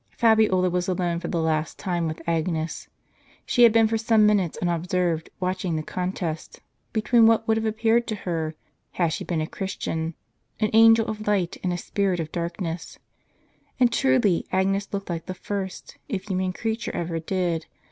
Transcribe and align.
Fabiola 0.17 0.67
was 0.71 0.87
alone 0.87 1.19
for 1.19 1.27
the 1.27 1.39
last 1.39 1.77
time 1.77 2.07
with 2.07 2.27
Agnes. 2.27 2.87
She 3.45 3.61
had 3.61 3.71
been 3.71 3.87
for 3.87 3.99
some 3.99 4.25
minutes 4.25 4.57
unobserved 4.59 5.29
watching 5.39 5.75
the 5.75 5.83
contest, 5.83 6.59
between 6.91 7.27
what 7.27 7.47
would 7.47 7.55
have 7.55 7.67
appeared 7.67 8.07
to 8.07 8.15
her, 8.15 8.55
had 8.93 9.09
she 9.09 9.23
been 9.23 9.41
a 9.41 9.45
Christian, 9.45 10.15
an 10.59 10.71
angel 10.73 11.05
of 11.05 11.27
light 11.27 11.57
and 11.63 11.71
a 11.71 11.77
spirit 11.77 12.19
of 12.19 12.31
darkness; 12.31 12.97
and 13.79 13.93
truly 13.93 14.47
Agnes 14.51 14.87
looked 14.91 15.11
like 15.11 15.27
the 15.27 15.35
first, 15.35 15.99
if 16.09 16.29
human 16.29 16.51
creature 16.51 16.95
ever 16.95 17.19
did. 17.19 17.67